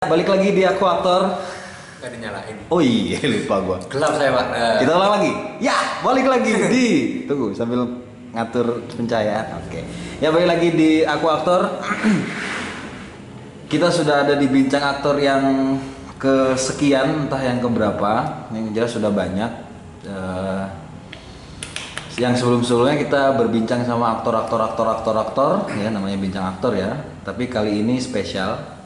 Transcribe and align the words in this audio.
Balik 0.00 0.32
lagi 0.32 0.56
di 0.56 0.64
aku 0.64 0.80
aktor. 0.88 1.28
Gak 2.00 2.08
dinyalain. 2.16 2.56
Oh 2.72 2.80
iya 2.80 3.20
lupa 3.36 3.60
gua. 3.60 3.76
Gelap 3.84 4.16
saya 4.16 4.32
pak. 4.32 4.46
Eh, 4.56 4.76
Kita 4.80 4.92
ulang 4.96 5.12
lagi. 5.20 5.32
Ya, 5.60 5.76
balik 6.00 6.24
lagi 6.24 6.50
di. 6.72 6.88
Tunggu 7.28 7.52
sambil 7.52 7.84
ngatur 8.32 8.80
pencahayaan. 8.96 9.60
Oke. 9.60 9.84
Ya 10.24 10.32
balik 10.32 10.56
lagi 10.56 10.72
di 10.72 10.90
aku 11.04 11.26
aktor. 11.28 11.84
Kita 13.76 13.92
sudah 13.92 14.24
ada 14.24 14.40
di 14.40 14.48
bincang 14.48 14.80
aktor 14.80 15.20
yang 15.20 15.76
kesekian 16.16 17.28
entah 17.28 17.44
yang 17.44 17.60
keberapa. 17.60 18.48
Yang 18.56 18.64
jelas 18.72 18.90
sudah 18.96 19.12
banyak. 19.12 19.52
Eh, 20.08 20.64
yang 22.24 22.32
sebelum-sebelumnya 22.32 22.96
kita 22.96 23.36
berbincang 23.36 23.84
sama 23.84 24.16
aktor-aktor 24.16 24.64
aktor-aktor 24.64 25.14
aktor 25.20 25.52
ya 25.76 25.92
namanya 25.92 26.16
bincang 26.16 26.56
aktor 26.56 26.72
ya. 26.72 27.04
Tapi 27.20 27.52
kali 27.52 27.84
ini 27.84 28.00
spesial 28.00 28.79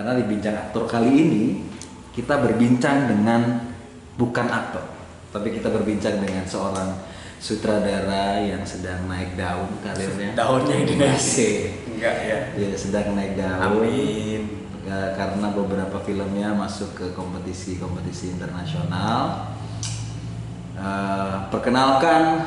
karena 0.00 0.16
di 0.16 0.24
bincang 0.24 0.56
aktor 0.56 0.88
kali 0.88 1.12
ini 1.12 1.44
kita 2.16 2.40
berbincang 2.40 3.04
dengan 3.04 3.68
bukan 4.16 4.48
aktor, 4.48 4.80
tapi 5.28 5.52
kita 5.52 5.68
berbincang 5.68 6.24
dengan 6.24 6.48
seorang 6.48 6.96
sutradara 7.36 8.40
yang 8.40 8.64
sedang 8.64 9.04
naik 9.04 9.36
daun 9.36 9.68
karirnya. 9.84 10.32
Daunnya 10.32 10.88
dinaik. 10.88 11.20
Oke. 11.20 11.52
Enggak 12.00 12.16
ya. 12.24 12.38
Dia 12.56 12.72
sedang 12.80 13.12
naik 13.12 13.36
daun. 13.36 13.84
Amin. 13.84 14.42
Karena 14.88 15.52
beberapa 15.52 16.00
filmnya 16.00 16.56
masuk 16.56 16.96
ke 16.96 17.06
kompetisi-kompetisi 17.12 18.40
internasional. 18.40 19.52
Eh, 20.80 21.36
perkenalkan, 21.52 22.40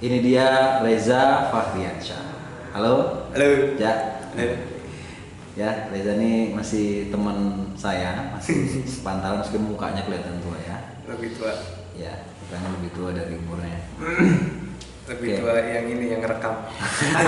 ini 0.00 0.24
dia 0.24 0.80
Reza 0.80 1.52
Fahriansyah. 1.52 2.24
Halo, 2.72 3.28
Halo. 3.36 3.76
Ya. 3.76 4.24
Halo. 4.32 4.73
Ya, 5.54 5.86
Reza 5.86 6.18
ini 6.18 6.50
masih 6.50 7.14
teman 7.14 7.70
saya, 7.78 8.34
masih 8.34 8.74
sepantaran 8.98 9.38
meskipun 9.38 9.70
mukanya 9.70 10.02
kelihatan 10.02 10.42
tua 10.42 10.58
ya. 10.58 10.76
Lebih 11.06 11.38
tua. 11.38 11.54
Ya, 11.94 12.26
mukanya 12.42 12.68
lebih 12.74 12.90
tua 12.90 13.10
dari 13.14 13.38
umurnya. 13.38 13.78
Lebih 15.04 15.36
Oke. 15.36 15.40
tua 15.44 15.54
yang 15.60 15.84
ini 15.84 16.16
yang 16.16 16.24
rekam. 16.24 16.64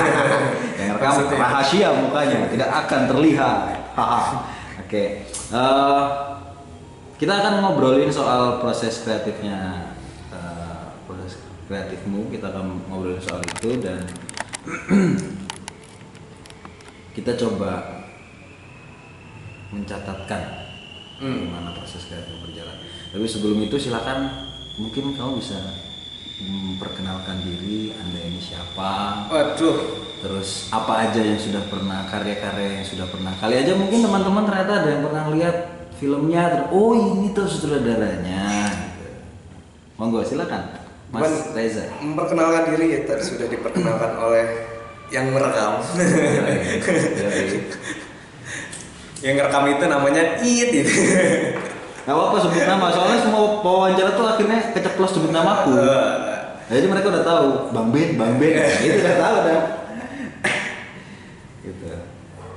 Yang 0.81 0.91
rekam 0.97 1.13
Maksudnya? 1.13 1.39
rahasia 1.45 1.89
mukanya, 1.93 2.39
tidak 2.49 2.71
akan 2.73 3.01
terlihat. 3.05 3.59
Oke. 4.81 5.05
Eh, 5.29 6.05
kita 7.21 7.33
akan 7.37 7.55
ngobrolin 7.61 8.09
soal 8.09 8.65
proses 8.65 9.05
kreatifnya 9.05 9.93
eh, 10.33 10.83
proses 11.05 11.37
kreatifmu. 11.69 12.33
Kita 12.33 12.49
akan 12.49 12.81
ngobrolin 12.89 13.21
soal 13.21 13.45
itu 13.45 13.77
dan 13.85 14.01
kita 17.21 17.37
coba 17.37 17.96
mencatatkan 19.77 20.43
Hmm. 21.17 21.49
gimana 21.49 21.73
proses 21.73 22.05
kreatif 22.07 22.37
berjalan. 22.41 22.77
Tapi 23.09 23.25
sebelum 23.25 23.57
itu 23.63 23.77
silakan 23.79 24.49
mungkin 24.77 25.17
kamu 25.17 25.41
bisa 25.41 25.57
memperkenalkan 26.37 27.41
diri, 27.41 27.97
Anda 27.97 28.21
ini 28.21 28.37
siapa, 28.37 29.25
Waduh. 29.25 29.77
terus 30.21 30.69
apa 30.69 31.09
aja 31.09 31.17
yang 31.17 31.41
sudah 31.41 31.65
pernah 31.67 32.05
karya-karya 32.05 32.81
yang 32.81 32.87
sudah 32.87 33.09
pernah. 33.09 33.33
Kali 33.33 33.57
aja 33.57 33.73
mungkin 33.73 34.05
teman-teman 34.05 34.45
ternyata 34.45 34.73
ada 34.85 34.89
yang 34.93 35.03
pernah 35.03 35.25
lihat 35.33 35.57
filmnya, 35.97 36.43
terus 36.53 36.69
oh 36.69 36.93
ini 36.93 37.33
tuh 37.33 37.49
sutradaranya. 37.49 38.69
Gitu. 38.69 39.09
Monggo 39.97 40.21
silakan, 40.21 40.77
Mas 41.09 41.25
Bukan- 41.25 41.57
Reza. 41.57 41.89
Memperkenalkan 41.97 42.77
diri 42.77 42.87
ya 42.93 43.01
tadi 43.09 43.25
sudah 43.25 43.49
diperkenalkan 43.49 44.13
oleh 44.21 44.45
yang 45.09 45.33
merekam. 45.33 45.81
Yoi. 45.81 47.57
yang 49.27 49.35
ngerekam 49.43 49.65
itu 49.75 49.85
namanya 49.91 50.23
It 50.39 50.71
itu. 50.71 51.03
Gak 52.07 52.15
apa-apa 52.15 52.39
sebut 52.39 52.63
nama, 52.63 52.87
soalnya 52.95 53.19
semua 53.19 53.59
wawancara 53.67 54.15
tuh 54.15 54.31
akhirnya 54.31 54.71
keceplos 54.71 55.11
sebut 55.11 55.35
namaku. 55.35 55.75
Jadi 56.71 56.87
mereka 56.87 57.11
udah 57.11 57.25
tahu, 57.27 57.47
Bang 57.75 57.91
Ben, 57.91 58.15
Bang 58.15 58.39
Ben, 58.39 58.55
Nah, 58.63 58.79
itu 58.79 58.99
udah 59.03 59.19
tahu 59.19 59.37
dah. 59.43 59.63
gitu. 61.67 61.91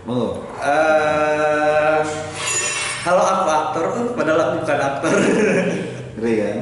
Monggo. 0.05 0.45
Eh, 0.61 1.97
halo 3.05 3.21
aku 3.25 3.45
aktor, 3.49 3.85
oh, 3.89 4.13
padahal 4.13 4.41
aku 4.45 4.55
bukan 4.61 4.79
aktor. 4.85 5.13
Ngeri 6.17 6.33
kan? 6.37 6.57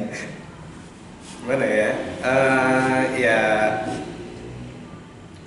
Gimana 1.44 1.66
ya? 1.68 1.90
Eh, 2.24 3.02
ya, 3.20 3.40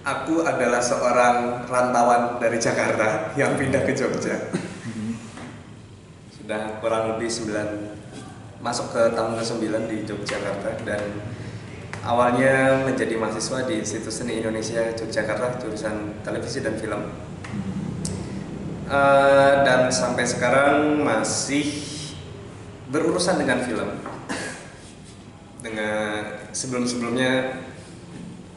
aku 0.04 0.42
adalah 0.44 0.80
seorang 0.80 1.66
rantauan 1.68 2.40
dari 2.40 2.56
Jakarta 2.56 3.36
yang 3.36 3.56
pindah 3.56 3.84
ke 3.84 3.92
Jogja. 3.92 4.50
Sudah 6.32 6.80
kurang 6.80 7.16
lebih 7.16 7.28
9 7.28 8.00
masuk 8.60 8.92
ke 8.92 9.02
tahun 9.16 9.40
ke-9 9.40 9.64
di 9.88 9.96
Yogyakarta 10.04 10.84
dan 10.84 11.00
awalnya 12.04 12.84
menjadi 12.84 13.16
mahasiswa 13.16 13.64
di 13.64 13.80
Institut 13.80 14.12
Seni 14.12 14.36
Indonesia 14.36 14.92
Yogyakarta 14.92 15.64
jurusan 15.64 16.20
televisi 16.20 16.60
dan 16.60 16.76
film. 16.76 17.08
Eh, 18.90 19.54
dan 19.62 19.88
sampai 19.88 20.26
sekarang 20.26 21.00
masih 21.00 21.62
berurusan 22.90 23.38
dengan 23.38 23.62
film 23.62 23.90
dengan 25.62 26.26
sebelum-sebelumnya 26.50 27.32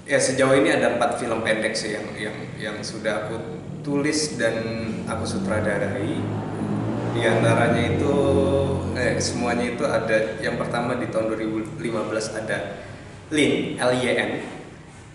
ya 0.03 0.19
sejauh 0.19 0.59
ini 0.59 0.75
ada 0.75 0.99
empat 0.99 1.15
film 1.19 1.39
pendek 1.47 1.71
sih 1.71 1.95
yang 1.95 2.07
yang 2.19 2.37
yang 2.59 2.77
sudah 2.83 3.27
aku 3.27 3.39
tulis 3.87 4.35
dan 4.35 4.55
aku 5.07 5.23
sutradarai 5.23 6.19
di 7.13 7.21
antaranya 7.23 7.93
itu 7.93 8.15
eh, 8.99 9.15
semuanya 9.21 9.71
itu 9.71 9.83
ada 9.87 10.41
yang 10.43 10.59
pertama 10.59 10.99
di 10.99 11.07
tahun 11.07 11.31
2015 11.39 12.39
ada 12.41 12.57
Lin 13.31 13.77
L 13.79 13.91
Y 14.01 14.05
N. 14.17 14.31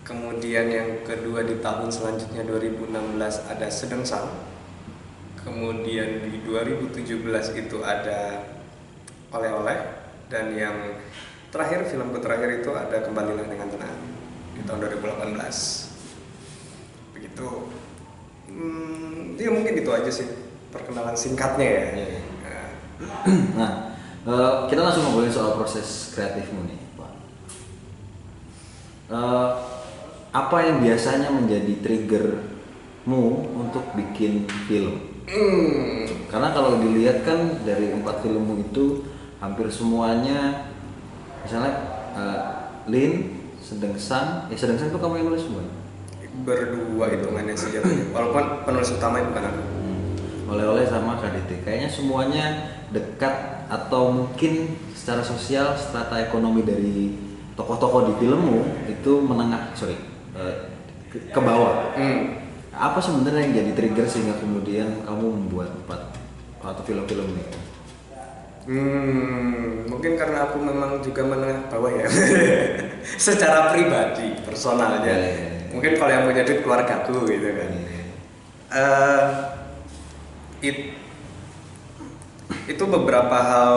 Kemudian 0.07 0.73
yang 0.73 1.05
kedua 1.05 1.45
di 1.45 1.61
tahun 1.61 1.93
selanjutnya 1.93 2.41
2016 2.49 2.97
ada 3.45 3.67
Sedengsang 3.69 4.25
kemudian 5.37 6.25
di 6.25 6.41
2017 6.49 7.61
itu 7.61 7.79
ada 7.85 8.47
oleh-oleh. 9.35 9.79
Dan 10.33 10.57
yang 10.57 10.77
terakhir 11.53 11.89
filmku 11.89 12.21
terakhir 12.25 12.65
itu 12.65 12.73
ada 12.73 13.05
kembalilah 13.05 13.45
dengan 13.49 13.69
tenang 13.69 14.18
di 14.59 14.67
tahun 14.67 14.79
2018 14.99 15.39
begitu 17.15 17.49
hmm, 18.51 19.39
ya 19.39 19.51
mungkin 19.55 19.75
itu 19.79 19.91
aja 19.95 20.11
sih 20.11 20.27
perkenalan 20.75 21.15
singkatnya 21.15 21.67
ya 21.67 21.85
Iya, 21.95 22.07
iya. 22.11 22.23
Nah, 23.55 23.95
eh, 24.27 24.53
kita 24.67 24.81
langsung 24.83 25.07
ngobrolin 25.07 25.31
soal 25.31 25.55
proses 25.55 26.11
kreatifmu 26.15 26.67
nih, 26.67 26.79
Pak. 26.99 27.13
Eh, 29.09 29.51
apa 30.35 30.57
yang 30.61 30.83
biasanya 30.83 31.31
menjadi 31.31 31.79
triggermu 31.81 33.23
untuk 33.55 33.95
bikin 33.95 34.45
film? 34.67 34.99
hmm, 35.31 36.27
Karena 36.29 36.53
kalau 36.53 36.83
dilihat 36.83 37.23
kan 37.25 37.63
dari 37.65 37.95
empat 37.95 38.21
filmmu 38.27 38.69
itu 38.69 39.07
hampir 39.39 39.71
semuanya, 39.71 40.69
misalnya 41.47 41.73
eh, 42.19 42.41
Lin, 42.91 43.38
Sedengsang, 43.69 44.49
ya 44.49 44.57
Sedengsang 44.57 44.89
itu 44.89 44.97
kamu 44.97 45.21
yang 45.21 45.27
nulis 45.29 45.45
semua. 45.45 45.65
berdua 46.39 47.11
hitungannya 47.11 47.51
sih 47.59 47.75
jatuhnya 47.75 48.15
walaupun 48.15 48.63
penulis 48.63 48.95
utama 48.95 49.19
itu 49.19 49.29
bukan 49.35 49.45
aku 49.51 49.63
Hmm. 49.69 50.55
Oleh-oleh 50.55 50.87
sama 50.87 51.19
KDT, 51.19 51.67
kayaknya 51.67 51.91
semuanya 51.91 52.45
dekat 52.95 53.67
atau 53.69 54.09
mungkin 54.09 54.79
secara 54.97 55.21
sosial 55.21 55.77
strata 55.77 56.17
ekonomi 56.23 56.65
dari 56.65 57.19
tokoh-tokoh 57.53 58.09
di 58.09 58.15
filmmu 58.23 58.87
itu 58.89 59.13
menengah, 59.21 59.75
sorry, 59.77 59.99
eh, 60.39 60.73
ke, 61.13 61.29
ke 61.29 61.41
bawah. 61.43 61.93
hmm. 61.99 62.49
Apa 62.73 63.03
sebenarnya 63.03 63.43
yang 63.51 63.55
jadi 63.67 63.73
trigger 63.75 64.07
sehingga 64.07 64.39
kemudian 64.39 65.03
kamu 65.05 65.27
membuat 65.27 65.75
empat 65.85 66.15
atau 66.63 66.83
film-film 66.87 67.35
ini? 67.35 67.45
Hmm, 68.67 69.87
mungkin 69.89 70.19
karena 70.19 70.51
aku 70.51 70.61
memang 70.61 71.01
juga 71.01 71.25
menengah 71.25 71.71
bawah 71.73 71.89
ya. 71.89 72.07
Secara 73.27 73.73
pribadi, 73.73 74.35
personalnya. 74.45 75.05
Iya, 75.09 75.17
iya, 75.17 75.31
iya. 75.33 75.51
Mungkin 75.73 75.93
kalau 75.97 76.11
yang 76.13 76.25
punya 76.29 76.43
duit 76.45 76.61
keluargaku 76.65 77.25
gitu 77.29 77.49
kan. 77.55 77.71
Eh, 78.69 79.25
it- 80.61 80.93
itu 82.69 82.85
beberapa 82.85 83.37
hal 83.41 83.73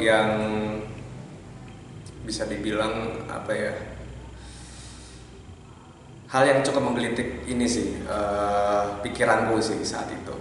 yang 0.00 0.28
bisa 2.24 2.48
dibilang 2.48 3.24
apa 3.28 3.52
ya 3.52 3.72
hal 6.32 6.42
yang 6.48 6.60
cukup 6.64 6.92
menggelitik 6.92 7.44
ini 7.44 7.68
sih 7.68 8.00
eh, 8.08 8.84
pikiranku 9.04 9.60
sih 9.60 9.80
saat 9.84 10.08
itu 10.08 10.32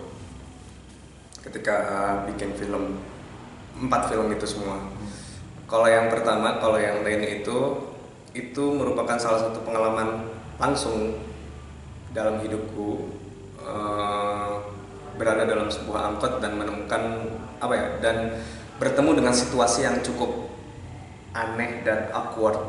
ketika 1.43 1.75
eh, 1.83 2.15
bikin 2.31 2.55
film 2.55 3.01
empat 3.77 4.11
film 4.11 4.27
itu 4.33 4.45
semua. 4.47 4.77
Kalau 5.69 5.87
yang 5.87 6.11
pertama 6.11 6.59
kalau 6.59 6.75
yang 6.75 6.99
lain 7.05 7.41
itu 7.41 7.57
itu 8.31 8.63
merupakan 8.75 9.15
salah 9.15 9.47
satu 9.47 9.63
pengalaman 9.63 10.27
langsung 10.59 11.19
dalam 12.11 12.43
hidupku 12.43 13.07
eh, 13.59 14.53
berada 15.15 15.43
dalam 15.47 15.71
sebuah 15.71 16.15
angkot 16.15 16.43
dan 16.43 16.59
menemukan 16.59 17.31
apa 17.59 17.73
ya 17.75 17.87
dan 18.03 18.17
bertemu 18.79 19.23
dengan 19.23 19.33
situasi 19.35 19.87
yang 19.87 19.99
cukup 20.03 20.51
aneh 21.31 21.83
dan 21.87 22.11
awkward 22.11 22.59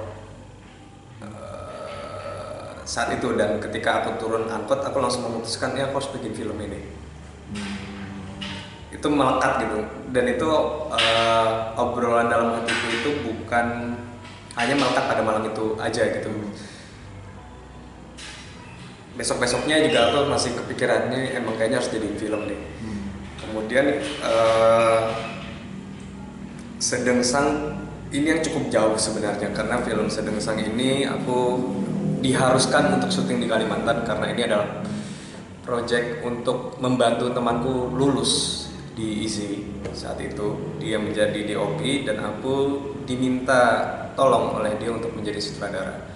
eh, 1.26 2.70
saat 2.86 3.18
itu. 3.18 3.34
Dan 3.34 3.58
ketika 3.58 4.06
aku 4.06 4.22
turun 4.22 4.46
angkot 4.46 4.78
aku 4.82 5.02
langsung 5.02 5.26
memutuskan 5.26 5.74
ya 5.74 5.90
aku 5.90 5.98
harus 5.98 6.10
bikin 6.14 6.34
film 6.38 6.58
ini 6.62 7.02
itu 9.02 9.08
melekat 9.10 9.66
gitu. 9.66 9.78
Dan 10.14 10.24
itu 10.30 10.50
eh, 10.94 11.48
obrolan 11.74 12.30
dalam 12.30 12.54
hatiku 12.54 12.86
itu 12.86 13.10
bukan 13.26 13.98
hanya 14.54 14.74
melekat 14.78 15.04
pada 15.10 15.22
malam 15.26 15.42
itu 15.42 15.74
aja 15.82 16.06
gitu. 16.06 16.30
Besok 19.18 19.42
besoknya 19.42 19.82
juga 19.82 20.08
aku 20.08 20.30
masih 20.30 20.54
kepikirannya 20.54 21.34
emang 21.34 21.58
kayaknya 21.58 21.82
harus 21.82 21.90
jadi 21.90 22.08
film 22.14 22.46
deh. 22.46 22.60
Kemudian 23.42 23.98
eh, 24.06 25.02
Sedengsang 26.78 27.78
ini 28.14 28.38
yang 28.38 28.42
cukup 28.42 28.70
jauh 28.70 28.94
sebenarnya. 28.94 29.50
Karena 29.50 29.82
film 29.82 30.06
Sedengsang 30.06 30.62
ini 30.62 31.10
aku 31.10 31.58
diharuskan 32.22 33.02
untuk 33.02 33.10
syuting 33.10 33.42
di 33.42 33.50
Kalimantan 33.50 34.06
karena 34.06 34.30
ini 34.30 34.46
adalah 34.46 34.86
project 35.66 36.22
untuk 36.22 36.78
membantu 36.78 37.34
temanku 37.34 37.90
lulus 37.94 38.61
di 38.92 39.24
saat 39.92 40.18
itu. 40.20 40.78
Dia 40.80 41.00
menjadi 41.00 41.40
DOP 41.54 41.80
dan 42.04 42.20
aku 42.20 42.56
diminta 43.04 43.88
tolong 44.14 44.60
oleh 44.60 44.76
dia 44.76 44.92
untuk 44.92 45.12
menjadi 45.16 45.40
sutradara. 45.40 46.08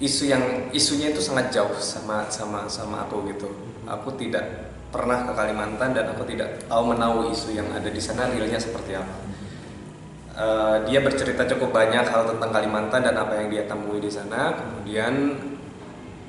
Isu 0.00 0.32
yang 0.32 0.72
isunya 0.72 1.12
itu 1.12 1.20
sangat 1.20 1.52
jauh 1.52 1.76
sama 1.76 2.24
sama 2.32 2.64
sama 2.68 3.04
aku 3.04 3.28
gitu. 3.28 3.48
Aku 3.84 4.16
tidak 4.16 4.72
pernah 4.90 5.28
ke 5.28 5.32
Kalimantan 5.36 5.92
dan 5.92 6.10
aku 6.12 6.24
tidak 6.26 6.66
tahu 6.66 6.96
menahu 6.96 7.28
isu 7.30 7.54
yang 7.54 7.68
ada 7.70 7.86
di 7.86 8.00
sana 8.00 8.26
realnya 8.32 8.58
seperti 8.58 8.96
apa. 8.96 9.16
Eh, 10.40 10.76
dia 10.88 11.04
bercerita 11.04 11.44
cukup 11.44 11.68
banyak 11.74 12.06
hal 12.06 12.24
tentang 12.24 12.48
Kalimantan 12.48 13.04
dan 13.04 13.14
apa 13.20 13.36
yang 13.44 13.52
dia 13.52 13.68
temui 13.68 14.00
di 14.00 14.08
sana. 14.08 14.56
Kemudian 14.56 15.36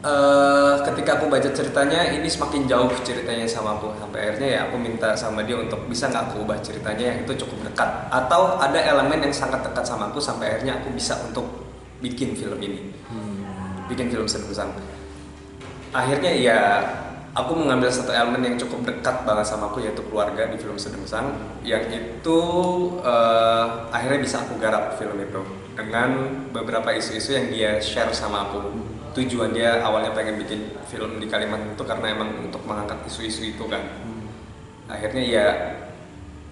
eh, 0.02 0.74
ketika 0.92 1.22
aku 1.22 1.30
baca 1.30 1.50
ceritanya, 1.50 2.12
ini 2.14 2.28
semakin 2.28 2.66
jauh 2.66 2.90
ceritanya 3.06 3.46
sama 3.46 3.78
aku. 3.78 3.94
Sampai 3.98 4.20
akhirnya 4.30 4.48
ya 4.50 4.60
aku 4.70 4.76
minta 4.82 5.14
sama 5.14 5.46
dia 5.46 5.58
untuk 5.58 5.86
bisa 5.88 6.10
nggak 6.10 6.34
aku 6.34 6.46
ubah 6.46 6.58
ceritanya 6.60 7.16
yang 7.16 7.18
itu 7.24 7.34
cukup 7.46 7.72
dekat. 7.72 7.90
Atau 8.10 8.58
ada 8.58 8.80
elemen 8.82 9.22
yang 9.22 9.34
sangat 9.34 9.62
dekat 9.66 9.86
sama 9.86 10.10
aku 10.10 10.18
sampai 10.18 10.58
akhirnya 10.58 10.82
aku 10.82 10.90
bisa 10.94 11.18
untuk 11.24 11.46
bikin 12.02 12.34
film 12.34 12.58
ini, 12.58 12.90
bikin 13.86 14.10
film 14.10 14.26
Senusan. 14.26 14.74
Akhirnya 15.94 16.32
ya 16.34 16.60
aku 17.32 17.56
mengambil 17.56 17.88
satu 17.88 18.12
elemen 18.12 18.44
yang 18.44 18.56
cukup 18.60 18.84
dekat 18.84 19.24
banget 19.24 19.48
sama 19.48 19.72
aku 19.72 19.80
yaitu 19.80 20.04
keluarga 20.12 20.52
di 20.52 20.60
film 20.60 20.76
Sedengsang 20.76 21.32
yang 21.64 21.88
itu 21.88 22.40
uh, 23.00 23.88
akhirnya 23.92 24.20
bisa 24.20 24.44
aku 24.44 24.60
garap 24.60 25.00
film 25.00 25.16
itu 25.16 25.40
dengan 25.72 26.44
beberapa 26.52 26.92
isu-isu 26.92 27.32
yang 27.32 27.48
dia 27.48 27.72
share 27.80 28.12
sama 28.12 28.52
aku 28.52 28.91
tujuan 29.12 29.52
dia 29.52 29.84
awalnya 29.84 30.16
pengen 30.16 30.40
bikin 30.40 30.72
film 30.88 31.20
di 31.20 31.28
Kalimantan 31.28 31.76
itu 31.76 31.84
karena 31.84 32.16
emang 32.16 32.30
untuk 32.48 32.64
mengangkat 32.64 33.04
isu-isu 33.08 33.52
itu 33.52 33.64
kan. 33.68 33.84
Akhirnya 34.88 35.24
ya 35.24 35.48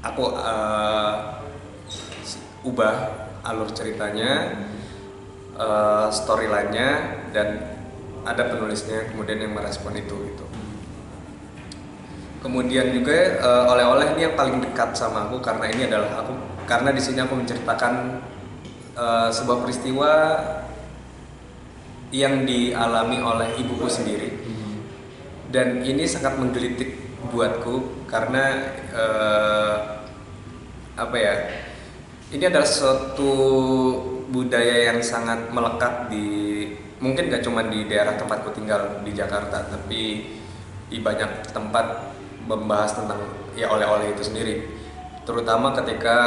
aku 0.04 0.32
uh, 0.36 1.40
ubah 2.64 2.96
alur 3.44 3.72
ceritanya 3.72 4.60
uh, 5.56 6.12
storylinenya 6.12 6.90
dan 7.32 7.48
ada 8.28 8.52
penulisnya 8.52 9.08
kemudian 9.12 9.40
yang 9.40 9.56
merespon 9.56 9.96
itu 9.96 10.16
gitu. 10.28 10.46
Kemudian 12.40 12.96
juga 12.96 13.40
uh, 13.44 13.72
oleh-oleh 13.76 14.16
ini 14.16 14.32
yang 14.32 14.36
paling 14.40 14.64
dekat 14.64 14.96
sama 14.96 15.28
aku 15.28 15.44
karena 15.44 15.68
ini 15.72 15.88
adalah 15.92 16.24
aku 16.24 16.34
karena 16.68 16.96
di 16.96 17.02
sini 17.04 17.20
aku 17.24 17.36
menceritakan 17.36 18.24
uh, 18.96 19.28
sebuah 19.32 19.64
peristiwa 19.64 20.12
yang 22.10 22.46
dialami 22.46 23.18
oleh 23.22 23.50
ibuku 23.58 23.88
sendiri. 23.90 24.30
Dan 25.50 25.82
ini 25.82 26.06
sangat 26.06 26.38
menggelitik 26.38 27.10
buatku 27.30 28.06
karena 28.06 28.70
uh, 28.94 29.78
apa 30.96 31.18
ya 31.18 31.36
ini 32.30 32.44
adalah 32.48 32.68
suatu 32.68 33.34
budaya 34.30 34.94
yang 34.94 35.00
sangat 35.02 35.50
melekat 35.50 36.12
di 36.14 36.28
mungkin 37.02 37.32
gak 37.32 37.42
cuma 37.42 37.66
di 37.66 37.88
daerah 37.88 38.20
tempatku 38.20 38.54
tinggal 38.54 39.02
di 39.02 39.12
Jakarta 39.16 39.66
tapi 39.68 40.02
di 40.90 40.98
banyak 41.00 41.50
tempat 41.50 42.14
membahas 42.46 42.92
tentang 42.98 43.22
ya 43.56 43.72
oleh-oleh 43.72 44.14
itu 44.14 44.24
sendiri 44.26 44.79
terutama 45.28 45.76
ketika 45.78 46.18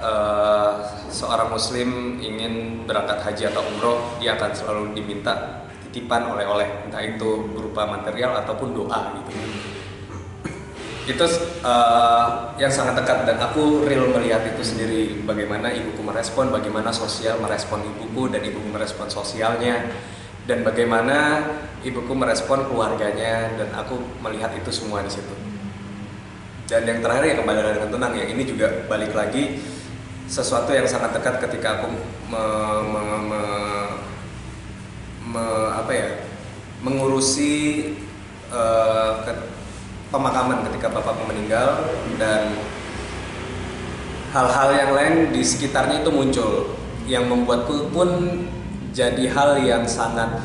uh, 0.00 0.72
seorang 1.10 1.52
muslim 1.52 2.20
ingin 2.22 2.84
berangkat 2.88 3.20
haji 3.20 3.52
atau 3.52 3.62
umroh 3.64 3.98
dia 4.16 4.36
akan 4.38 4.50
selalu 4.54 4.82
diminta 4.96 5.64
titipan 5.88 6.28
oleh-oleh 6.28 6.88
entah 6.88 7.00
itu 7.00 7.48
berupa 7.56 7.88
material 7.88 8.36
ataupun 8.44 8.76
doa 8.76 9.16
gitu. 9.16 9.32
Itu 11.06 11.22
uh, 11.62 12.52
yang 12.58 12.68
sangat 12.68 12.98
dekat 13.00 13.30
dan 13.30 13.38
aku 13.38 13.86
real 13.86 14.10
melihat 14.10 14.42
itu 14.42 14.60
sendiri 14.60 15.22
bagaimana 15.22 15.70
ibuku 15.70 16.02
merespon 16.02 16.50
bagaimana 16.50 16.90
sosial 16.90 17.38
merespon 17.38 17.80
ibuku 17.80 18.26
dan 18.28 18.42
ibuku 18.42 18.68
merespon 18.74 19.06
sosialnya 19.06 19.86
dan 20.46 20.66
bagaimana 20.66 21.46
ibuku 21.86 22.10
merespon 22.10 22.66
keluarganya 22.66 23.54
dan 23.54 23.70
aku 23.78 23.98
melihat 24.18 24.50
itu 24.58 24.70
semua 24.74 25.02
di 25.02 25.10
situ 25.10 25.34
dan 26.66 26.82
yang 26.82 26.98
terakhir 26.98 27.24
ya 27.30 27.34
kembali 27.38 27.58
dengan 27.62 27.90
tenang 27.94 28.12
ya 28.18 28.24
ini 28.26 28.42
juga 28.42 28.66
balik 28.90 29.14
lagi 29.14 29.62
sesuatu 30.26 30.74
yang 30.74 30.86
sangat 30.90 31.14
dekat 31.14 31.38
ketika 31.46 31.78
aku 31.78 31.86
me, 32.26 32.44
me, 32.90 33.02
me, 33.30 33.42
me, 35.30 35.44
apa 35.78 35.92
ya 35.94 36.08
mengurusi 36.82 37.94
uh, 38.50 39.22
ke, 39.22 39.32
pemakaman 40.10 40.66
ketika 40.66 40.90
bapakku 40.90 41.22
meninggal 41.30 41.86
dan 42.18 42.58
hal-hal 44.34 44.68
yang 44.74 44.90
lain 44.90 45.14
di 45.30 45.46
sekitarnya 45.46 46.02
itu 46.02 46.10
muncul 46.10 46.74
yang 47.06 47.30
membuatku 47.30 47.94
pun 47.94 48.42
jadi 48.90 49.30
hal 49.30 49.62
yang 49.62 49.86
sangat 49.86 50.42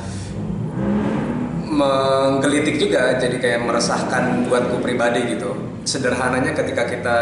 menggelitik 1.71 2.75
juga 2.75 3.15
jadi 3.15 3.39
kayak 3.39 3.61
meresahkan 3.63 4.43
buatku 4.51 4.83
pribadi 4.83 5.39
gitu. 5.39 5.55
Sederhananya 5.87 6.51
ketika 6.51 6.83
kita 6.85 7.17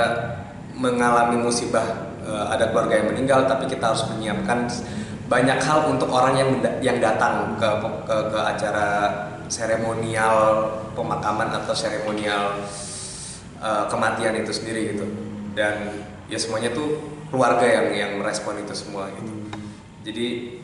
mengalami 0.74 1.38
musibah 1.38 2.10
uh, 2.26 2.50
ada 2.50 2.74
keluarga 2.74 2.98
yang 2.98 3.14
meninggal 3.14 3.46
tapi 3.46 3.70
kita 3.70 3.94
harus 3.94 4.10
menyiapkan 4.10 4.66
banyak 5.30 5.60
hal 5.62 5.94
untuk 5.94 6.10
orang 6.10 6.34
yang 6.42 6.50
yang 6.82 6.98
datang 6.98 7.54
ke 7.62 7.70
ke, 8.10 8.16
ke 8.34 8.40
acara 8.42 8.88
seremonial 9.46 10.66
pemakaman 10.98 11.54
atau 11.54 11.74
seremonial 11.78 12.58
uh, 13.62 13.86
kematian 13.86 14.34
itu 14.34 14.50
sendiri 14.50 14.98
gitu. 14.98 15.06
Dan 15.54 16.02
ya 16.26 16.42
semuanya 16.42 16.74
tuh 16.74 17.22
keluarga 17.30 17.70
yang 17.70 17.88
yang 17.94 18.12
merespon 18.18 18.58
itu 18.66 18.74
semua 18.74 19.14
gitu. 19.14 19.30
Jadi 20.10 20.58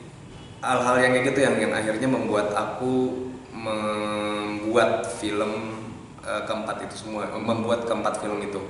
hal-hal 0.65 0.95
yang 0.97 1.11
kayak 1.13 1.25
gitu 1.29 1.39
yang 1.45 1.55
yang 1.61 1.73
akhirnya 1.77 2.09
membuat 2.09 2.49
aku 2.57 3.25
membuat 3.65 5.09
film 5.17 5.81
uh, 6.21 6.45
keempat 6.45 6.85
itu 6.85 6.95
semua, 7.01 7.25
membuat 7.33 7.89
keempat 7.89 8.21
film 8.21 8.37
itu. 8.45 8.61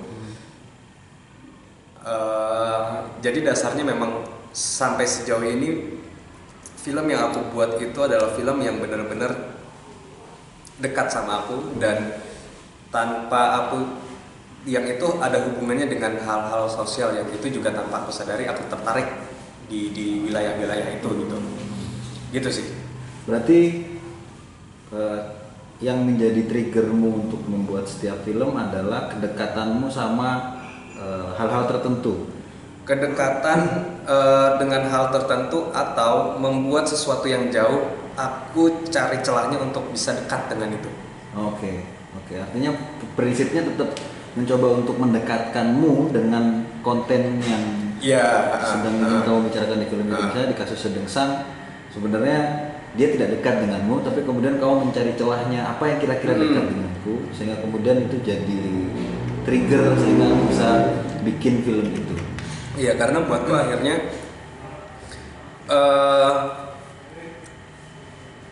Uh, 2.05 3.11
jadi 3.19 3.51
dasarnya 3.51 3.83
memang 3.83 4.23
sampai 4.55 5.03
sejauh 5.03 5.43
ini 5.43 5.99
film 6.79 7.05
yang 7.09 7.33
aku 7.33 7.49
buat 7.49 7.81
itu 7.81 7.97
adalah 7.97 8.31
film 8.37 8.61
yang 8.61 8.77
benar-benar 8.77 9.57
dekat 10.77 11.09
sama 11.09 11.43
aku 11.43 11.75
dan 11.81 12.13
tanpa 12.93 13.65
aku 13.65 14.05
yang 14.69 14.85
itu 14.85 15.17
ada 15.17 15.41
hubungannya 15.49 15.89
dengan 15.89 16.17
hal-hal 16.21 16.69
sosial 16.69 17.13
yang 17.17 17.25
itu 17.33 17.57
juga 17.57 17.73
tanpa 17.73 18.05
aku 18.05 18.13
sadari 18.13 18.45
aku 18.45 18.69
tertarik 18.69 19.09
di 19.65 19.89
di 19.93 20.21
wilayah-wilayah 20.29 20.93
itu 20.93 21.09
gitu 21.25 21.37
gitu 22.37 22.49
sih 22.53 22.67
berarti 23.25 23.59
uh, 24.95 25.19
yang 25.83 26.07
menjadi 26.07 26.47
triggermu 26.47 27.27
untuk 27.27 27.43
membuat 27.51 27.83
setiap 27.83 28.23
film 28.23 28.55
adalah 28.55 29.11
kedekatanmu 29.11 29.91
sama 29.91 30.55
eh, 30.95 31.27
hal-hal 31.35 31.67
uh, 31.67 31.69
tertentu. 31.75 32.31
Kedekatan 32.87 33.59
uh, 34.07 34.55
dengan 34.55 34.87
hal 34.87 35.11
tertentu 35.11 35.73
atau 35.75 36.39
membuat 36.39 36.87
sesuatu 36.87 37.27
yang 37.27 37.51
jauh, 37.51 37.91
aku 38.15 38.87
cari 38.87 39.19
celahnya 39.19 39.59
untuk 39.59 39.91
bisa 39.91 40.15
dekat 40.15 40.47
dengan 40.47 40.79
itu. 40.79 40.87
Oke, 41.35 41.43
okay. 41.43 41.75
oke. 42.15 42.23
Okay. 42.23 42.37
Artinya 42.39 42.71
prinsipnya 43.19 43.67
tetap 43.67 43.91
mencoba 44.39 44.67
untuk 44.79 44.95
mendekatkanmu 44.95 46.15
dengan 46.15 46.63
konten 46.85 47.43
yang 47.43 47.63
ya, 47.99 48.53
sedang 48.63 48.95
ingin 49.01 49.19
uh, 49.19 49.23
kamu 49.27 49.39
bicarakan 49.51 49.77
di 49.83 49.87
film 49.91 50.07
Indonesia 50.07 50.39
uh, 50.39 50.47
di 50.47 50.55
kasus 50.55 50.79
Sedengsang. 50.79 51.31
Sebenarnya 51.91 52.39
dia 52.95 53.11
tidak 53.11 53.39
dekat 53.39 53.67
denganmu 53.67 53.99
tapi 54.07 54.23
kemudian 54.23 54.55
kau 54.57 54.79
mencari 54.79 55.11
celahnya. 55.19 55.67
Apa 55.75 55.83
yang 55.91 55.97
kira-kira 55.99 56.33
dekat 56.39 56.63
hmm. 56.63 56.71
denganku 56.71 57.15
sehingga 57.35 57.59
kemudian 57.59 57.97
itu 58.07 58.17
jadi 58.23 58.61
trigger 59.43 59.83
sehingga 59.99 60.25
kamu 60.31 60.43
bisa 60.47 60.69
bikin 61.27 61.53
film 61.67 61.87
itu. 61.91 62.15
Iya 62.79 62.95
karena 62.95 63.23
buatku 63.23 63.51
akhirnya 63.51 63.95
eh 65.67 66.35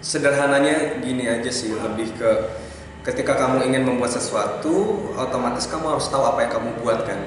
sederhananya 0.04 1.00
gini 1.00 1.24
aja 1.32 1.48
sih 1.48 1.72
lebih 1.80 2.12
ke 2.20 2.32
ketika 3.08 3.40
kamu 3.40 3.72
ingin 3.72 3.84
membuat 3.88 4.12
sesuatu 4.12 5.08
otomatis 5.16 5.68
kamu 5.72 5.96
harus 5.96 6.08
tahu 6.12 6.24
apa 6.28 6.44
yang 6.44 6.52
kamu 6.52 6.70
buat 6.84 7.08
kan? 7.08 7.20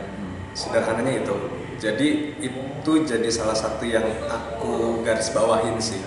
Sederhananya 0.53 1.25
itu. 1.25 1.37
Jadi 1.77 2.41
itu 2.41 2.93
jadi 3.05 3.29
salah 3.29 3.57
satu 3.57 3.85
yang 3.85 4.05
aku 4.29 5.05
garis 5.05 5.29
bawahin 5.29 5.77
sih 5.77 6.01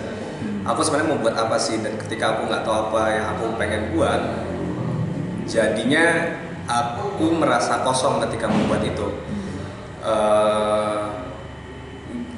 aku 0.64 0.80
sebenarnya 0.84 1.08
mau 1.14 1.20
buat 1.20 1.36
apa 1.36 1.56
sih? 1.56 1.80
Dan 1.80 1.96
ketika 1.96 2.36
aku 2.36 2.50
nggak 2.50 2.62
tahu 2.64 2.76
apa 2.90 3.02
yang 3.12 3.26
aku 3.36 3.44
pengen 3.56 3.82
buat 3.96 4.22
jadinya 5.50 6.36
aku 6.70 7.26
merasa 7.34 7.82
kosong 7.82 8.22
ketika 8.28 8.46
membuat 8.46 8.86
itu. 8.86 9.06
Eh, 10.00 10.98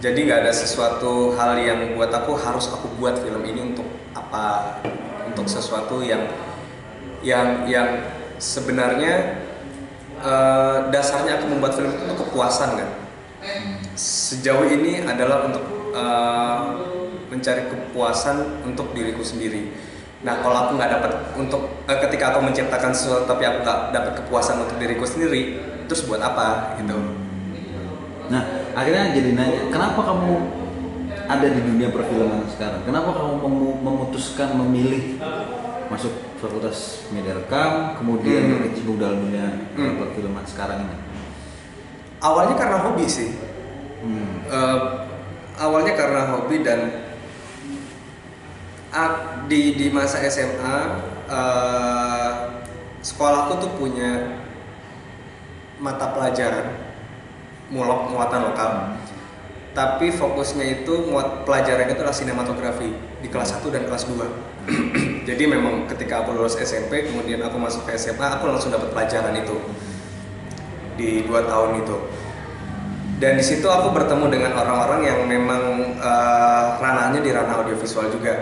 jadi 0.03 0.19
nggak 0.19 0.41
ada 0.49 0.53
sesuatu 0.55 1.37
hal 1.39 1.55
yang 1.63 1.95
buat 1.95 2.11
aku 2.11 2.35
harus 2.35 2.67
aku 2.73 2.91
buat 2.99 3.23
film 3.23 3.43
ini 3.47 3.75
untuk 3.75 3.87
apa? 4.17 4.81
Untuk 5.29 5.47
sesuatu 5.47 6.03
yang 6.03 6.27
yang 7.23 7.69
yang 7.71 7.89
sebenarnya 8.41 9.45
eh, 10.19 10.77
dasarnya 10.91 11.39
aku 11.39 11.47
membuat 11.53 11.77
film 11.79 11.95
itu 11.95 12.03
untuk 12.09 12.19
kepuasan 12.31 12.81
kan? 12.81 12.91
Sejauh 13.99 14.67
ini 14.67 15.05
adalah 15.05 15.47
untuk 15.47 15.63
eh, 15.93 16.59
mencari 17.33 17.65
kepuasan 17.65 18.37
untuk 18.63 18.93
diriku 18.93 19.25
sendiri 19.25 19.73
nah 20.21 20.39
kalau 20.39 20.69
aku 20.69 20.77
nggak 20.77 20.91
dapat 20.93 21.13
untuk 21.35 21.83
eh, 21.89 21.99
ketika 21.99 22.31
aku 22.31 22.45
menciptakan 22.45 22.93
sesuatu 22.93 23.25
tapi 23.27 23.43
aku 23.43 23.65
nggak 23.65 23.81
dapat 23.91 24.13
kepuasan 24.21 24.61
untuk 24.61 24.77
diriku 24.77 25.03
sendiri 25.03 25.57
terus 25.85 26.05
buat 26.05 26.21
apa 26.21 26.77
gitu 26.77 26.95
Nah, 28.23 28.41
akhirnya 28.73 29.13
jadi 29.13 29.37
nanya, 29.37 29.69
kenapa 29.69 30.01
kamu 30.01 30.33
ada 31.23 31.45
di 31.45 31.61
dunia 31.61 31.93
perfilman 31.93 32.49
sekarang? 32.49 32.81
Kenapa 32.81 33.13
kamu 33.13 33.33
memu- 33.39 33.79
memutuskan 33.83 34.57
memilih 34.57 35.21
masuk 35.87 36.09
fakultas 36.41 37.05
media 37.13 37.37
rekam, 37.37 37.93
kemudian 37.93 38.49
Hmm. 38.49 38.53
berkecimpung 38.57 38.97
dalam 38.97 39.21
dunia 39.21 39.53
Hmm. 39.77 40.01
perfilman 40.01 40.49
sekarang 40.49 40.81
ini? 40.81 40.97
awalnya 42.23 42.55
karena 42.55 42.79
hobi 42.81 43.05
sih 43.05 43.35
Hmm. 44.01 44.49
Eh, 44.49 44.79
awalnya 45.59 45.93
karena 45.93 46.33
hobi 46.33 46.65
dan 46.65 47.02
di 49.49 49.77
di 49.77 49.87
masa 49.89 50.21
SMA 50.29 50.77
eh, 51.27 52.33
sekolahku 53.01 53.53
tuh 53.59 53.73
punya 53.81 54.39
mata 55.81 56.13
pelajaran 56.13 56.77
mulok 57.73 58.13
muatan 58.13 58.53
lokal. 58.53 58.73
Tapi 59.73 60.13
fokusnya 60.13 60.85
itu 60.85 61.09
muat 61.09 61.49
pelajaran 61.49 61.89
itu 61.89 62.05
adalah 62.05 62.13
sinematografi 62.13 62.93
di 63.25 63.29
kelas 63.33 63.57
1 63.57 63.73
dan 63.73 63.89
kelas 63.89 64.05
2 64.05 64.53
jadi 65.29 65.43
memang 65.47 65.91
ketika 65.91 66.23
aku 66.23 66.39
lulus 66.39 66.55
SMP 66.59 67.07
kemudian 67.07 67.43
aku 67.43 67.59
masuk 67.59 67.83
ke 67.87 67.99
SMA 67.99 68.23
aku 68.23 68.47
langsung 68.47 68.71
dapat 68.71 68.95
pelajaran 68.95 69.35
itu 69.39 69.57
di 70.95 71.25
dua 71.27 71.43
tahun 71.49 71.83
itu. 71.83 71.97
Dan 73.23 73.39
di 73.39 73.45
situ 73.47 73.71
aku 73.71 73.95
bertemu 73.95 74.27
dengan 74.35 74.53
orang-orang 74.59 75.01
yang 75.07 75.19
memang 75.31 75.63
eh, 75.99 76.65
ranahnya 76.83 77.23
di 77.23 77.31
ranah 77.31 77.63
audiovisual 77.63 78.11
juga 78.11 78.35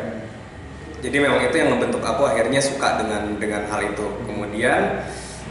jadi 1.01 1.17
memang 1.17 1.41
itu 1.49 1.57
yang 1.57 1.73
membentuk 1.73 2.05
aku 2.05 2.29
akhirnya 2.29 2.61
suka 2.61 3.01
dengan 3.01 3.41
dengan 3.41 3.65
hal 3.73 3.81
itu. 3.89 4.05
Kemudian 4.29 5.01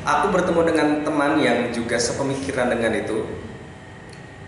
aku 0.05 0.29
bertemu 0.29 0.61
dengan 0.69 0.87
teman 1.01 1.41
yang 1.41 1.73
juga 1.73 1.97
sepemikiran 1.97 2.69
dengan 2.69 2.93
itu. 2.93 3.25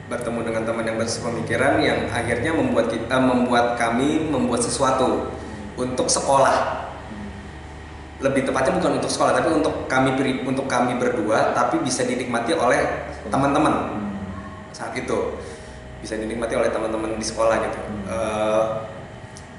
Bertemu 0.05 0.46
dengan 0.46 0.62
teman 0.62 0.86
yang 0.86 0.98
sepemikiran 1.01 1.81
yang 1.81 2.05
akhirnya 2.13 2.53
membuat 2.53 2.93
kita 2.93 3.17
membuat 3.17 3.81
kami 3.81 4.29
membuat 4.29 4.62
sesuatu 4.62 5.34
untuk 5.74 6.05
sekolah. 6.05 6.86
Lebih 8.22 8.46
tepatnya 8.46 8.77
bukan 8.77 9.01
untuk 9.01 9.10
sekolah 9.10 9.34
tapi 9.34 9.50
untuk 9.50 9.89
kami 9.89 10.13
untuk 10.46 10.70
kami 10.70 11.01
berdua 11.01 11.58
tapi 11.58 11.81
bisa 11.81 12.05
dinikmati 12.05 12.53
oleh 12.53 13.10
teman-teman. 13.34 13.98
Saat 14.70 14.93
itu 14.93 15.34
bisa 15.98 16.13
dinikmati 16.13 16.53
oleh 16.53 16.70
teman-teman 16.70 17.17
di 17.17 17.25
sekolah 17.25 17.58
gitu. 17.58 17.79
Eh, 18.05 18.65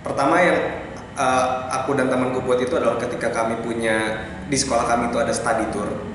pertama 0.06 0.38
yang 0.38 0.81
eh, 1.16 1.47
aku 1.73 1.97
dan 1.97 2.09
temanku 2.12 2.45
buat 2.45 2.61
itu 2.61 2.75
adalah 2.76 2.97
ketika 3.00 3.33
kami 3.33 3.61
punya 3.61 4.26
di 4.49 4.57
sekolah 4.57 4.85
kami 4.85 5.09
itu 5.09 5.19
ada 5.19 5.33
study 5.33 5.69
tour 5.73 6.12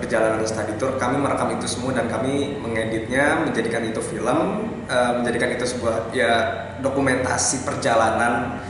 perjalanan 0.00 0.40
study 0.48 0.74
tour. 0.80 0.96
Kami 0.96 1.20
merekam 1.20 1.52
itu 1.60 1.68
semua 1.68 1.92
dan 1.92 2.08
kami 2.08 2.56
mengeditnya 2.56 3.44
menjadikan 3.44 3.84
itu 3.84 4.00
film 4.00 4.64
eh, 4.88 5.12
menjadikan 5.20 5.52
itu 5.52 5.64
sebuah 5.68 6.16
ya 6.16 6.32
dokumentasi 6.80 7.68
perjalanan 7.68 8.64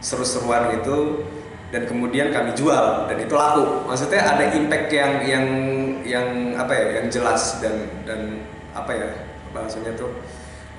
seru-seruan 0.00 0.72
gitu. 0.80 1.28
Dan 1.72 1.88
kemudian 1.88 2.28
kami 2.32 2.52
jual 2.52 3.08
dan 3.08 3.16
itu 3.16 3.32
laku. 3.32 3.88
Maksudnya 3.88 4.20
ada 4.20 4.44
impact 4.52 4.92
yang 4.92 5.12
yang 5.24 5.46
yang 6.04 6.26
apa 6.56 6.72
ya 6.76 6.86
yang 7.00 7.06
jelas 7.08 7.60
dan 7.64 7.88
dan 8.04 8.44
apa 8.76 8.92
ya 8.92 9.08
bahasanya 9.56 9.96
tuh 9.96 10.12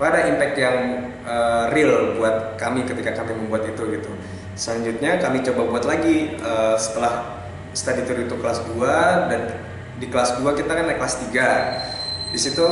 ada 0.02 0.26
impact 0.26 0.56
yang 0.58 0.78
eh, 1.22 1.66
real 1.70 2.18
buat 2.18 2.58
kami 2.58 2.82
ketika 2.90 3.14
kami 3.14 3.38
membuat 3.38 3.70
itu 3.70 3.84
gitu. 3.94 4.10
Selanjutnya 4.58 5.22
kami 5.22 5.46
coba 5.46 5.62
buat 5.70 5.86
lagi 5.86 6.34
eh, 6.34 6.76
setelah 6.82 7.44
study 7.74 8.06
tour 8.06 8.18
itu 8.22 8.36
kelas 8.38 8.66
2 8.74 9.30
dan 9.30 9.42
di 9.98 10.10
kelas 10.10 10.42
2 10.42 10.58
kita 10.58 10.72
kan 10.74 10.86
naik 10.90 10.98
kelas 11.02 11.18
3 11.30 12.34
di 12.34 12.40
situ 12.42 12.66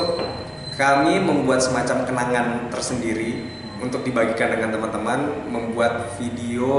kami 0.77 1.21
membuat 1.21 1.61
semacam 1.61 2.05
kenangan 2.05 2.47
tersendiri 2.73 3.45
untuk 3.81 4.05
dibagikan 4.05 4.53
dengan 4.53 4.73
teman-teman 4.77 5.49
membuat 5.49 6.17
video 6.17 6.73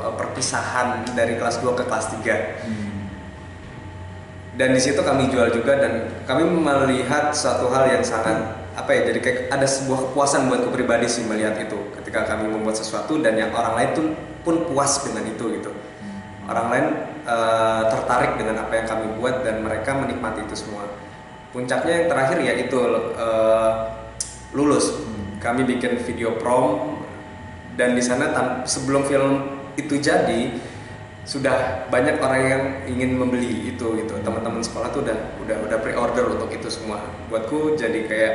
eh, 0.00 0.12
perpisahan 0.16 1.08
dari 1.16 1.36
kelas 1.40 1.60
2 1.64 1.72
ke 1.72 1.84
kelas 1.88 2.06
3 2.20 3.00
dan 4.60 4.76
di 4.76 4.80
situ 4.80 5.00
kami 5.00 5.32
jual 5.32 5.48
juga 5.48 5.80
dan 5.80 6.12
kami 6.28 6.44
melihat 6.44 7.32
suatu 7.32 7.72
hal 7.72 7.88
yang 7.96 8.04
sangat 8.04 8.59
apa 8.80 8.90
ya 8.96 9.12
jadi 9.12 9.20
kayak 9.20 9.38
ada 9.52 9.68
sebuah 9.68 10.10
kepuasan 10.10 10.48
buatku 10.48 10.72
pribadi 10.72 11.04
sih 11.04 11.28
melihat 11.28 11.60
itu. 11.60 11.76
Ketika 12.00 12.24
kami 12.24 12.48
membuat 12.48 12.80
sesuatu 12.80 13.20
dan 13.20 13.36
yang 13.36 13.52
orang 13.52 13.76
lain 13.76 13.90
tuh 13.92 14.06
pun 14.40 14.64
puas 14.64 15.04
dengan 15.04 15.28
itu 15.28 15.44
gitu. 15.60 15.70
Orang 16.48 16.72
lain 16.72 16.86
eh, 17.28 17.82
tertarik 17.92 18.40
dengan 18.40 18.64
apa 18.64 18.72
yang 18.80 18.86
kami 18.88 19.06
buat 19.20 19.44
dan 19.44 19.60
mereka 19.60 19.92
menikmati 20.00 20.48
itu 20.48 20.56
semua. 20.56 20.88
Puncaknya 21.52 22.04
yang 22.04 22.06
terakhir 22.08 22.38
ya 22.40 22.52
itu 22.56 22.76
eh, 23.20 23.72
lulus. 24.56 24.96
Kami 25.40 25.64
bikin 25.64 26.00
video 26.00 26.36
prom 26.36 27.00
dan 27.76 27.96
di 27.96 28.02
sana 28.04 28.28
sebelum 28.68 29.08
film 29.08 29.60
itu 29.76 29.96
jadi 29.96 30.52
sudah 31.24 31.88
banyak 31.92 32.20
orang 32.20 32.42
yang 32.42 32.62
ingin 32.88 33.16
membeli 33.16 33.72
itu 33.72 33.86
gitu. 33.96 34.14
Teman-teman 34.24 34.64
sekolah 34.64 34.88
tuh 34.92 35.04
udah 35.04 35.16
udah 35.44 35.56
udah 35.68 35.78
pre-order 35.80 36.24
untuk 36.32 36.48
itu 36.52 36.68
semua. 36.72 37.00
Buatku 37.28 37.76
jadi 37.76 38.04
kayak 38.08 38.34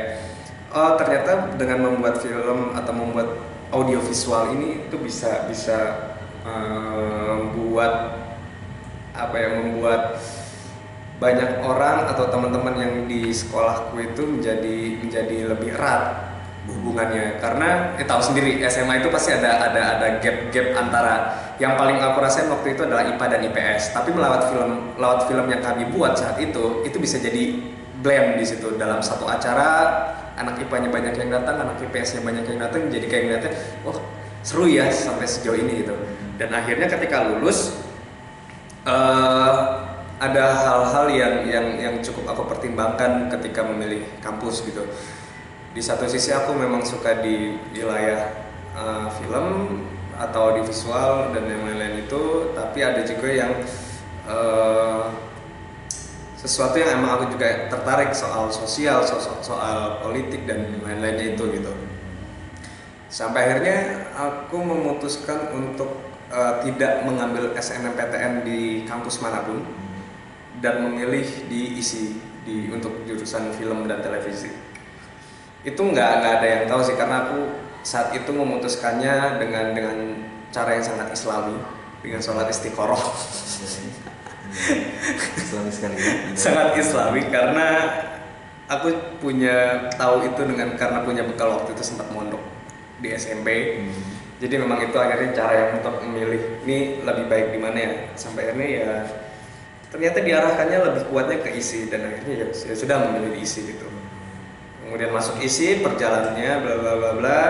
oh 0.72 0.92
ternyata 0.98 1.54
dengan 1.54 1.90
membuat 1.90 2.18
film 2.22 2.74
atau 2.74 2.92
membuat 2.94 3.28
audiovisual 3.70 4.54
ini 4.54 4.86
itu 4.86 4.96
bisa 4.98 5.46
bisa 5.50 5.78
eh, 6.46 7.32
membuat 7.42 8.22
apa 9.16 9.34
ya 9.36 9.48
membuat 9.58 10.20
banyak 11.16 11.64
orang 11.64 12.12
atau 12.12 12.28
teman-teman 12.28 12.74
yang 12.76 12.94
di 13.08 13.32
sekolahku 13.32 13.96
itu 14.04 14.22
menjadi 14.28 15.00
menjadi 15.00 15.36
lebih 15.56 15.72
erat 15.72 16.36
hubungannya. 16.68 17.40
Karena 17.40 17.96
ya 17.96 18.04
tahu 18.04 18.20
sendiri 18.20 18.60
SMA 18.68 19.00
itu 19.00 19.08
pasti 19.08 19.32
ada 19.32 19.72
ada 19.72 19.82
ada 19.96 20.06
gap-gap 20.20 20.76
antara 20.76 21.14
yang 21.56 21.72
paling 21.80 21.96
aku 21.96 22.20
rasain 22.20 22.52
waktu 22.52 22.76
itu 22.76 22.84
adalah 22.84 23.08
IPA 23.08 23.26
dan 23.32 23.40
IPS 23.48 23.96
tapi 23.96 24.12
melewat 24.12 24.52
film 24.52 24.92
lewat 25.00 25.20
film 25.24 25.46
yang 25.48 25.64
kami 25.64 25.88
buat 25.88 26.12
saat 26.20 26.36
itu 26.36 26.84
itu 26.84 26.96
bisa 27.00 27.16
jadi 27.16 27.64
blend 28.04 28.36
di 28.36 28.44
situ. 28.44 28.76
Dalam 28.76 29.00
satu 29.00 29.24
acara 29.24 30.12
anak 30.36 30.60
IPA-nya 30.62 30.88
banyak 30.92 31.14
yang 31.16 31.30
datang 31.32 31.56
anak 31.64 31.80
IPS-nya 31.80 32.20
banyak 32.22 32.44
yang 32.44 32.58
datang 32.60 32.80
jadi 32.92 33.06
kayak 33.08 33.22
ngeliatnya 33.24 33.52
wah 33.82 33.98
seru 34.46 34.68
ya 34.70 34.86
sampai 34.92 35.26
sejauh 35.26 35.58
ini 35.58 35.82
gitu. 35.82 35.96
Dan 36.36 36.52
akhirnya 36.52 36.86
ketika 36.86 37.26
lulus 37.32 37.80
eh, 38.86 39.56
ada 40.16 40.44
hal-hal 40.56 41.06
yang 41.12 41.34
yang 41.44 41.66
yang 41.76 41.94
cukup 42.00 42.32
aku 42.32 42.48
pertimbangkan 42.48 43.28
ketika 43.36 43.64
memilih 43.64 44.04
kampus 44.24 44.64
gitu. 44.64 44.84
Di 45.76 45.82
satu 45.84 46.08
sisi 46.08 46.32
aku 46.32 46.56
memang 46.56 46.80
suka 46.88 47.20
di 47.20 47.52
wilayah 47.76 48.32
uh, 48.72 49.12
film 49.20 49.76
atau 50.16 50.52
audiovisual 50.52 51.36
dan 51.36 51.44
yang 51.44 51.60
lain-lain 51.68 52.08
itu 52.08 52.56
tapi 52.56 52.80
ada 52.80 53.04
juga 53.04 53.28
yang 53.28 53.52
uh, 54.24 55.12
sesuatu 56.36 56.76
yang 56.76 57.00
emang 57.00 57.16
aku 57.16 57.24
juga 57.32 57.66
tertarik 57.72 58.12
soal 58.12 58.52
sosial 58.52 59.00
soal, 59.08 59.40
soal 59.40 59.78
politik 60.04 60.44
dan 60.44 60.78
lain-lainnya 60.84 61.32
itu 61.34 61.44
gitu. 61.48 61.72
Sampai 63.08 63.48
akhirnya 63.48 64.08
aku 64.12 64.60
memutuskan 64.60 65.48
untuk 65.56 65.88
uh, 66.28 66.60
tidak 66.60 67.08
mengambil 67.08 67.56
SNMPTN 67.56 68.44
di 68.44 68.84
kampus 68.84 69.24
mana 69.24 69.40
pun 69.48 69.64
dan 70.60 70.84
memilih 70.84 71.24
diisi 71.48 72.20
di 72.44 72.68
untuk 72.70 73.02
jurusan 73.08 73.56
film 73.56 73.88
dan 73.88 74.04
televisi. 74.04 74.52
Itu 75.64 75.82
nggak 75.82 76.10
nggak 76.20 76.32
ada 76.40 76.46
yang 76.46 76.62
tahu 76.68 76.80
sih 76.84 76.94
karena 76.94 77.26
aku 77.26 77.40
saat 77.86 78.12
itu 78.12 78.30
memutuskannya 78.30 79.40
dengan 79.40 79.72
dengan 79.72 79.96
cara 80.50 80.76
yang 80.76 80.84
sangat 80.84 81.10
islami 81.14 81.58
dengan 82.02 82.20
sholat 82.22 82.46
istiqoroh 82.50 83.02
Islami 85.36 85.70
sekali 85.70 85.94
ya. 85.96 86.12
sangat 86.34 86.76
islami 86.78 87.22
karena 87.28 87.68
aku 88.66 89.18
punya 89.22 89.88
tahu 89.94 90.26
itu 90.26 90.42
dengan 90.42 90.74
karena 90.74 91.06
punya 91.06 91.22
bekal 91.22 91.62
waktu 91.62 91.74
itu 91.74 91.82
sempat 91.86 92.10
mondok 92.10 92.42
di 92.98 93.14
SMP 93.14 93.78
Hmm. 93.86 93.92
jadi 94.42 94.54
memang 94.60 94.80
itu 94.82 94.96
akhirnya 94.98 95.30
cara 95.36 95.52
yang 95.54 95.70
untuk 95.80 96.02
memilih 96.02 96.60
ini 96.66 97.00
lebih 97.04 97.24
baik 97.30 97.46
di 97.54 97.58
mana 97.60 97.78
ya 97.78 97.92
sampai 98.18 98.50
akhirnya 98.50 98.68
ya 98.68 98.90
ternyata 99.92 100.18
diarahkannya 100.20 100.78
lebih 100.92 101.02
kuatnya 101.08 101.38
ke 101.40 101.50
isi 101.56 101.86
dan 101.88 102.04
akhirnya 102.10 102.44
ya, 102.44 102.46
ya 102.50 102.74
sudah 102.74 102.96
memilih 103.06 103.38
di 103.38 103.40
isi 103.46 103.64
gitu 103.70 103.86
kemudian 104.86 105.10
masuk 105.14 105.38
isi 105.40 105.80
perjalanannya 105.80 106.52
bla 106.62 106.74
bla 106.78 106.92
bla 106.98 107.10
bla 107.16 107.42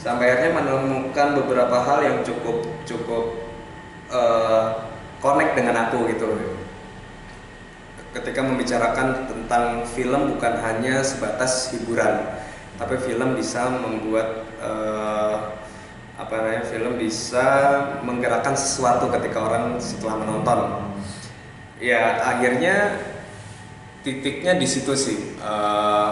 sampai 0.00 0.26
akhirnya 0.32 0.58
menemukan 0.58 1.28
beberapa 1.38 1.76
hal 1.86 1.98
yang 2.02 2.18
cukup 2.26 2.66
cukup 2.88 3.24
eh, 4.10 4.66
connect 5.22 5.54
dengan 5.54 5.88
aku 5.88 6.10
gitu. 6.10 6.28
Ketika 8.12 8.44
membicarakan 8.44 9.24
tentang 9.24 9.88
film 9.88 10.36
bukan 10.36 10.60
hanya 10.60 11.00
sebatas 11.00 11.72
hiburan 11.72 12.44
tapi 12.76 12.98
film 13.00 13.38
bisa 13.38 13.72
membuat 13.72 14.44
eh, 14.60 15.36
apa 16.18 16.32
namanya 16.36 16.64
film 16.68 17.00
bisa 17.00 17.46
menggerakkan 18.04 18.52
sesuatu 18.52 19.08
ketika 19.08 19.38
orang 19.40 19.80
setelah 19.80 20.20
menonton. 20.20 20.60
Ya 21.80 22.20
akhirnya 22.20 23.00
titiknya 24.04 24.58
di 24.60 24.66
situ 24.68 24.92
sih 24.92 25.32
Eh, 25.42 26.10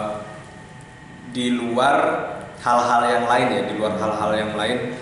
di 1.31 1.55
luar 1.55 1.95
hal-hal 2.59 3.01
yang 3.07 3.25
lain 3.31 3.47
ya 3.55 3.61
di 3.71 3.73
luar 3.79 3.95
hal-hal 3.95 4.31
yang 4.35 4.51
lain 4.59 4.99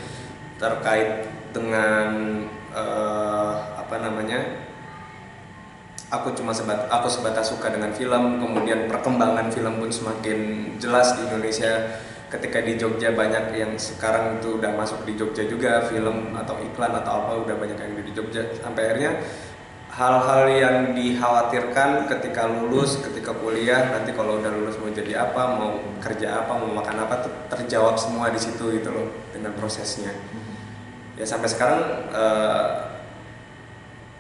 terkait 0.61 1.25
dengan 1.49 2.07
eh, 2.69 3.08
namanya 4.01 4.69
aku 6.09 6.33
cuma 6.33 6.49
sebat 6.49 6.89
aku 6.89 7.05
sebatas 7.05 7.53
suka 7.53 7.69
dengan 7.69 7.93
film 7.93 8.41
kemudian 8.41 8.89
perkembangan 8.89 9.53
film 9.53 9.77
pun 9.77 9.89
semakin 9.93 10.39
jelas 10.81 11.15
di 11.17 11.29
Indonesia. 11.29 11.73
Ketika 12.29 12.61
di 12.61 12.77
Jogja 12.77 13.09
banyak 13.09 13.57
yang 13.57 13.73
sekarang 13.73 14.37
itu 14.37 14.61
udah 14.61 14.77
masuk 14.77 15.01
di 15.01 15.17
Jogja 15.17 15.49
juga 15.49 15.81
film 15.89 16.37
atau 16.37 16.61
iklan 16.61 16.93
atau 17.01 17.25
apa 17.25 17.41
udah 17.41 17.57
banyak 17.57 17.73
yang 17.73 18.05
di 18.05 18.13
Jogja. 18.13 18.53
Sampai 18.61 18.85
akhirnya 18.85 19.17
hal-hal 19.89 20.45
yang 20.53 20.75
dikhawatirkan 20.93 22.05
ketika 22.05 22.45
lulus 22.45 23.01
ketika 23.01 23.33
kuliah 23.33 23.89
nanti 23.89 24.13
kalau 24.13 24.37
udah 24.37 24.53
lulus 24.53 24.77
mau 24.77 24.93
jadi 24.93 25.25
apa 25.25 25.41
mau 25.57 25.81
kerja 25.97 26.45
apa 26.45 26.53
mau 26.53 26.69
makan 26.69 27.01
apa 27.01 27.25
terjawab 27.49 27.97
semua 27.97 28.29
di 28.29 28.37
situ 28.37 28.77
gitu 28.77 28.93
loh 28.93 29.09
dengan 29.33 29.49
prosesnya. 29.57 30.13
Ya 31.17 31.25
sampai 31.25 31.49
sekarang 31.49 31.81
eh, 32.13 32.88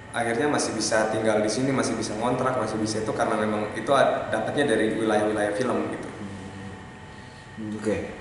akhirnya 0.09 0.49
masih 0.49 0.73
bisa 0.73 1.13
tinggal 1.13 1.37
di 1.41 1.49
sini 1.51 1.69
masih 1.69 1.93
bisa 1.93 2.17
ngontrak 2.17 2.57
masih 2.57 2.81
bisa 2.81 3.01
itu 3.01 3.11
karena 3.13 3.37
memang 3.37 3.69
itu 3.77 3.91
dapatnya 4.33 4.73
dari 4.73 4.97
wilayah-wilayah 4.97 5.53
film 5.53 5.93
gitu 5.93 6.09
Hmm, 7.59 7.75
Oke. 7.75 8.18